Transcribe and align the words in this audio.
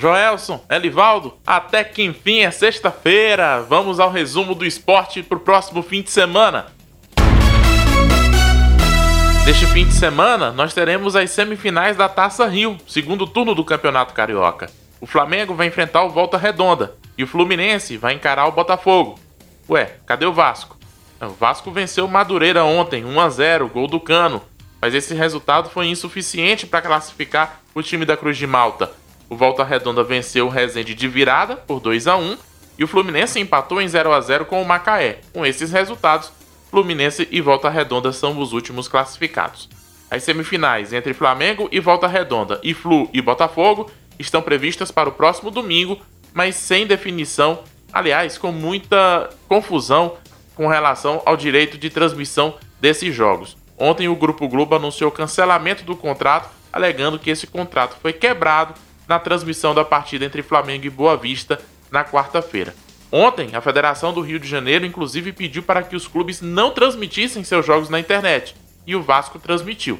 Joelson, 0.00 0.64
Elivaldo, 0.70 1.36
até 1.44 1.82
que 1.82 2.04
enfim 2.04 2.38
é 2.38 2.52
sexta-feira. 2.52 3.62
Vamos 3.62 3.98
ao 3.98 4.12
resumo 4.12 4.54
do 4.54 4.64
esporte 4.64 5.24
pro 5.24 5.40
próximo 5.40 5.82
fim 5.82 6.02
de 6.02 6.10
semana. 6.10 6.66
Neste 9.44 9.66
fim 9.66 9.84
de 9.84 9.94
semana, 9.94 10.52
nós 10.52 10.72
teremos 10.72 11.16
as 11.16 11.30
semifinais 11.32 11.96
da 11.96 12.08
Taça 12.08 12.46
Rio, 12.46 12.78
segundo 12.86 13.26
turno 13.26 13.56
do 13.56 13.64
Campeonato 13.64 14.14
Carioca. 14.14 14.70
O 15.00 15.06
Flamengo 15.06 15.54
vai 15.54 15.66
enfrentar 15.66 16.04
o 16.04 16.10
Volta 16.10 16.38
Redonda 16.38 16.94
e 17.16 17.24
o 17.24 17.26
Fluminense 17.26 17.96
vai 17.96 18.14
encarar 18.14 18.46
o 18.46 18.52
Botafogo. 18.52 19.18
Ué, 19.68 19.96
cadê 20.06 20.26
o 20.26 20.32
Vasco? 20.32 20.78
O 21.20 21.30
Vasco 21.30 21.72
venceu 21.72 22.04
o 22.04 22.08
Madureira 22.08 22.62
ontem, 22.62 23.04
1 23.04 23.20
a 23.20 23.28
0, 23.28 23.68
gol 23.68 23.88
do 23.88 23.98
Cano, 23.98 24.42
mas 24.80 24.94
esse 24.94 25.12
resultado 25.12 25.70
foi 25.70 25.88
insuficiente 25.88 26.68
para 26.68 26.82
classificar 26.82 27.62
o 27.74 27.82
time 27.82 28.04
da 28.04 28.16
Cruz 28.16 28.36
de 28.36 28.46
Malta. 28.46 28.92
O 29.28 29.36
Volta 29.36 29.62
Redonda 29.62 30.02
venceu 30.02 30.46
o 30.46 30.50
Resende 30.50 30.94
de 30.94 31.06
virada 31.06 31.56
por 31.56 31.80
2 31.80 32.06
a 32.06 32.16
1 32.16 32.38
e 32.78 32.84
o 32.84 32.88
Fluminense 32.88 33.38
empatou 33.38 33.80
em 33.80 33.88
0 33.88 34.12
a 34.12 34.20
0 34.20 34.46
com 34.46 34.62
o 34.62 34.64
Macaé. 34.64 35.20
Com 35.32 35.44
esses 35.44 35.70
resultados, 35.70 36.32
Fluminense 36.70 37.28
e 37.30 37.40
Volta 37.40 37.68
Redonda 37.68 38.12
são 38.12 38.38
os 38.38 38.52
últimos 38.52 38.88
classificados. 38.88 39.68
As 40.10 40.22
semifinais 40.22 40.92
entre 40.92 41.12
Flamengo 41.12 41.68
e 41.70 41.80
Volta 41.80 42.06
Redonda 42.06 42.60
e 42.62 42.72
Flu 42.72 43.10
e 43.12 43.20
Botafogo 43.20 43.90
estão 44.18 44.40
previstas 44.40 44.90
para 44.90 45.08
o 45.08 45.12
próximo 45.12 45.50
domingo, 45.50 46.00
mas 46.32 46.54
sem 46.56 46.86
definição, 46.86 47.62
aliás, 47.92 48.38
com 48.38 48.50
muita 48.50 49.28
confusão 49.48 50.16
com 50.54 50.66
relação 50.66 51.22
ao 51.26 51.36
direito 51.36 51.76
de 51.76 51.90
transmissão 51.90 52.54
desses 52.80 53.14
jogos. 53.14 53.56
Ontem 53.76 54.08
o 54.08 54.16
Grupo 54.16 54.48
Globo 54.48 54.74
anunciou 54.74 55.10
cancelamento 55.10 55.84
do 55.84 55.94
contrato, 55.94 56.50
alegando 56.72 57.18
que 57.18 57.30
esse 57.30 57.46
contrato 57.46 57.96
foi 58.00 58.12
quebrado 58.12 58.74
na 59.08 59.18
transmissão 59.18 59.74
da 59.74 59.84
partida 59.84 60.24
entre 60.24 60.42
Flamengo 60.42 60.86
e 60.86 60.90
Boa 60.90 61.16
Vista 61.16 61.58
na 61.90 62.04
quarta-feira. 62.04 62.74
Ontem, 63.10 63.56
a 63.56 63.60
Federação 63.60 64.12
do 64.12 64.20
Rio 64.20 64.38
de 64.38 64.46
Janeiro 64.46 64.84
inclusive 64.84 65.32
pediu 65.32 65.62
para 65.62 65.82
que 65.82 65.96
os 65.96 66.06
clubes 66.06 66.42
não 66.42 66.70
transmitissem 66.70 67.42
seus 67.42 67.64
jogos 67.64 67.88
na 67.88 67.98
internet, 67.98 68.54
e 68.86 68.94
o 68.94 69.02
Vasco 69.02 69.38
transmitiu. 69.38 69.98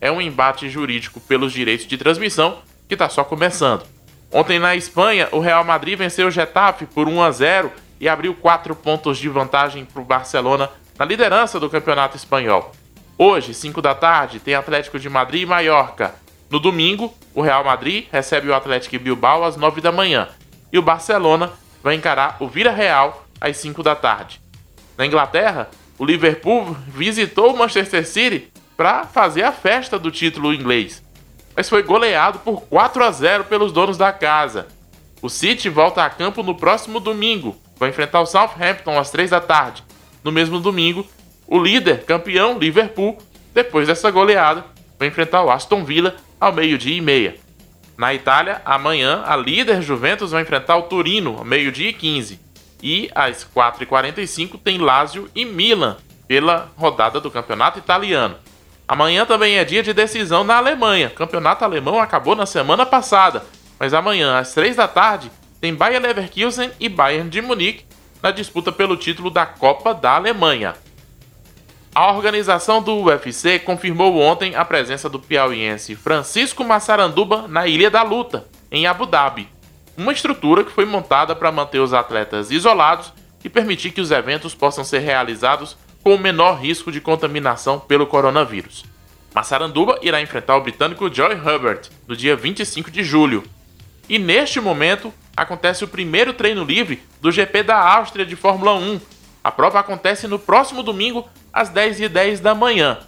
É 0.00 0.10
um 0.10 0.20
embate 0.20 0.68
jurídico 0.68 1.20
pelos 1.20 1.52
direitos 1.52 1.86
de 1.86 1.96
transmissão 1.96 2.58
que 2.88 2.94
está 2.94 3.08
só 3.08 3.22
começando. 3.22 3.84
Ontem 4.32 4.58
na 4.58 4.76
Espanha, 4.76 5.28
o 5.32 5.38
Real 5.38 5.64
Madrid 5.64 5.96
venceu 5.96 6.26
o 6.26 6.30
Getafe 6.30 6.84
por 6.86 7.08
1 7.08 7.22
a 7.22 7.30
0 7.30 7.72
e 8.00 8.08
abriu 8.08 8.34
4 8.34 8.74
pontos 8.74 9.18
de 9.18 9.28
vantagem 9.28 9.84
para 9.84 10.02
o 10.02 10.04
Barcelona 10.04 10.70
na 10.98 11.04
liderança 11.04 11.58
do 11.58 11.70
campeonato 11.70 12.16
espanhol. 12.16 12.72
Hoje, 13.16 13.54
5 13.54 13.80
da 13.80 13.94
tarde, 13.94 14.38
tem 14.38 14.54
Atlético 14.54 14.98
de 14.98 15.08
Madrid 15.08 15.42
e 15.42 15.46
Mallorca. 15.46 16.14
No 16.50 16.58
domingo, 16.58 17.14
o 17.34 17.42
Real 17.42 17.62
Madrid 17.62 18.06
recebe 18.10 18.48
o 18.48 18.54
Atlético 18.54 18.98
Bilbao 18.98 19.44
às 19.44 19.56
9 19.56 19.82
da 19.82 19.92
manhã 19.92 20.28
e 20.72 20.78
o 20.78 20.82
Barcelona 20.82 21.52
vai 21.82 21.94
encarar 21.94 22.38
o 22.40 22.48
Vila 22.48 22.70
Real 22.70 23.26
às 23.38 23.56
5 23.58 23.82
da 23.82 23.94
tarde. 23.94 24.40
Na 24.96 25.04
Inglaterra, 25.04 25.68
o 25.98 26.04
Liverpool 26.04 26.74
visitou 26.88 27.52
o 27.52 27.58
Manchester 27.58 28.06
City 28.06 28.50
para 28.76 29.04
fazer 29.04 29.42
a 29.42 29.52
festa 29.52 29.98
do 29.98 30.10
título 30.10 30.54
inglês, 30.54 31.02
mas 31.54 31.68
foi 31.68 31.82
goleado 31.82 32.38
por 32.38 32.62
4 32.62 33.04
a 33.04 33.10
0 33.10 33.44
pelos 33.44 33.70
donos 33.70 33.98
da 33.98 34.12
casa. 34.12 34.68
O 35.20 35.28
City 35.28 35.68
volta 35.68 36.02
a 36.02 36.08
campo 36.08 36.42
no 36.42 36.54
próximo 36.54 36.98
domingo, 36.98 37.56
vai 37.76 37.90
enfrentar 37.90 38.20
o 38.20 38.26
Southampton 38.26 38.98
às 38.98 39.10
3 39.10 39.30
da 39.30 39.40
tarde. 39.40 39.84
No 40.24 40.32
mesmo 40.32 40.60
domingo, 40.60 41.06
o 41.46 41.58
líder, 41.58 42.04
campeão 42.04 42.58
Liverpool, 42.58 43.18
depois 43.52 43.86
dessa 43.86 44.10
goleada, 44.10 44.64
vai 44.98 45.08
enfrentar 45.08 45.42
o 45.42 45.50
Aston 45.50 45.84
Villa 45.84 46.16
ao 46.40 46.52
meio-dia 46.52 46.96
e 46.96 47.00
meia. 47.00 47.36
Na 47.96 48.14
Itália, 48.14 48.62
amanhã, 48.64 49.22
a 49.26 49.36
líder 49.36 49.82
Juventus 49.82 50.30
vai 50.30 50.42
enfrentar 50.42 50.76
o 50.76 50.82
Turino, 50.82 51.36
ao 51.38 51.44
meio-dia 51.44 51.90
e 51.90 51.92
15. 51.92 52.40
E 52.82 53.10
às 53.14 53.44
4h45 53.44 54.60
tem 54.62 54.78
Lazio 54.78 55.28
e 55.34 55.44
Milan, 55.44 55.96
pela 56.28 56.70
rodada 56.76 57.20
do 57.20 57.30
campeonato 57.30 57.78
italiano. 57.78 58.36
Amanhã 58.86 59.26
também 59.26 59.56
é 59.58 59.64
dia 59.64 59.82
de 59.82 59.92
decisão 59.92 60.44
na 60.44 60.56
Alemanha. 60.56 61.08
O 61.08 61.14
campeonato 61.16 61.64
alemão 61.64 62.00
acabou 62.00 62.36
na 62.36 62.46
semana 62.46 62.86
passada, 62.86 63.44
mas 63.78 63.92
amanhã, 63.92 64.38
às 64.38 64.54
3 64.54 64.76
da 64.76 64.86
tarde, 64.86 65.30
tem 65.60 65.74
Bayer 65.74 66.00
Leverkusen 66.00 66.70
e 66.78 66.88
Bayern 66.88 67.28
de 67.28 67.42
Munique 67.42 67.84
na 68.22 68.30
disputa 68.30 68.70
pelo 68.70 68.96
título 68.96 69.30
da 69.30 69.44
Copa 69.44 69.92
da 69.92 70.12
Alemanha. 70.12 70.74
A 71.98 72.12
organização 72.12 72.80
do 72.80 72.94
UFC 72.94 73.58
confirmou 73.58 74.20
ontem 74.20 74.54
a 74.54 74.64
presença 74.64 75.08
do 75.08 75.18
piauiense 75.18 75.96
Francisco 75.96 76.62
Massaranduba 76.62 77.48
na 77.48 77.66
Ilha 77.66 77.90
da 77.90 78.04
Luta, 78.04 78.46
em 78.70 78.86
Abu 78.86 79.04
Dhabi, 79.04 79.48
uma 79.96 80.12
estrutura 80.12 80.62
que 80.62 80.70
foi 80.70 80.84
montada 80.84 81.34
para 81.34 81.50
manter 81.50 81.80
os 81.80 81.92
atletas 81.92 82.52
isolados 82.52 83.12
e 83.42 83.48
permitir 83.48 83.90
que 83.90 84.00
os 84.00 84.12
eventos 84.12 84.54
possam 84.54 84.84
ser 84.84 85.00
realizados 85.00 85.76
com 86.00 86.14
o 86.14 86.18
menor 86.20 86.60
risco 86.60 86.92
de 86.92 87.00
contaminação 87.00 87.80
pelo 87.80 88.06
coronavírus. 88.06 88.84
Massaranduba 89.34 89.98
irá 90.00 90.22
enfrentar 90.22 90.56
o 90.56 90.60
britânico 90.60 91.12
Joy 91.12 91.32
Herbert 91.32 91.90
no 92.06 92.14
dia 92.14 92.36
25 92.36 92.92
de 92.92 93.02
julho. 93.02 93.42
E 94.08 94.20
neste 94.20 94.60
momento 94.60 95.12
acontece 95.36 95.82
o 95.82 95.88
primeiro 95.88 96.32
treino 96.32 96.62
livre 96.62 97.02
do 97.20 97.32
GP 97.32 97.64
da 97.64 97.76
Áustria 97.76 98.24
de 98.24 98.36
Fórmula 98.36 98.74
1. 98.74 99.17
A 99.42 99.50
prova 99.50 99.80
acontece 99.80 100.26
no 100.26 100.38
próximo 100.38 100.82
domingo 100.82 101.28
às 101.52 101.70
10h10 101.70 102.40
da 102.40 102.54
manhã. 102.54 102.98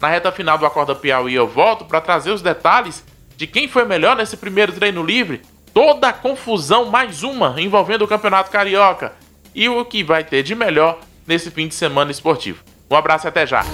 Na 0.00 0.08
reta 0.08 0.32
final 0.32 0.56
do 0.56 0.64
Acorda 0.64 0.94
Piauí 0.94 1.34
eu 1.34 1.46
volto 1.46 1.84
para 1.84 2.00
trazer 2.00 2.30
os 2.30 2.40
detalhes 2.40 3.04
de 3.36 3.46
quem 3.46 3.68
foi 3.68 3.84
melhor 3.84 4.16
nesse 4.16 4.36
primeiro 4.36 4.72
treino 4.72 5.02
livre, 5.02 5.42
toda 5.74 6.08
a 6.08 6.12
confusão 6.12 6.86
mais 6.86 7.22
uma 7.22 7.54
envolvendo 7.58 8.02
o 8.02 8.08
Campeonato 8.08 8.50
Carioca 8.50 9.12
e 9.54 9.68
o 9.68 9.84
que 9.84 10.02
vai 10.02 10.24
ter 10.24 10.42
de 10.42 10.54
melhor 10.54 10.98
nesse 11.26 11.50
fim 11.50 11.68
de 11.68 11.74
semana 11.74 12.10
esportivo. 12.10 12.62
Um 12.90 12.96
abraço 12.96 13.26
e 13.26 13.28
até 13.28 13.46
já! 13.46 13.64